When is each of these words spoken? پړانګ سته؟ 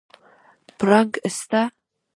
پړانګ 0.77 1.11
سته؟ 1.37 1.61